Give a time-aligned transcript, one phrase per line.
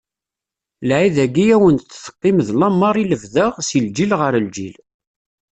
[0.87, 4.75] Lɛid-agi, ad wen-d-teqqim d lameṛ i lebda si lǧil ɣer lǧil.